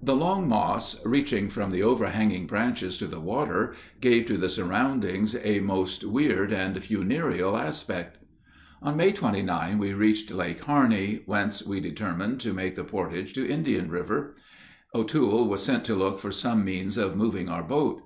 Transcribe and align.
The 0.00 0.14
long 0.14 0.48
moss, 0.48 1.04
reaching 1.04 1.48
from 1.48 1.72
the 1.72 1.82
overhanging 1.82 2.46
branches 2.46 2.96
to 2.98 3.08
the 3.08 3.18
water, 3.18 3.74
gave 4.00 4.26
to 4.26 4.36
the 4.38 4.48
surroundings 4.48 5.34
a 5.42 5.58
most 5.58 6.04
weird 6.04 6.52
and 6.52 6.78
funereal 6.80 7.56
aspect. 7.56 8.18
On 8.80 8.96
May 8.96 9.10
29 9.10 9.78
we 9.78 9.92
reached 9.92 10.30
Lake 10.30 10.62
Harney, 10.62 11.22
whence 11.26 11.66
we 11.66 11.80
determined 11.80 12.38
to 12.42 12.52
make 12.54 12.76
the 12.76 12.84
portage 12.84 13.32
to 13.32 13.44
Indian 13.50 13.90
River. 13.90 14.36
O'Toole 14.94 15.48
was 15.48 15.64
sent 15.64 15.84
to 15.86 15.96
look 15.96 16.20
for 16.20 16.30
some 16.30 16.64
means 16.64 16.96
of 16.96 17.16
moving 17.16 17.48
our 17.48 17.64
boat. 17.64 18.02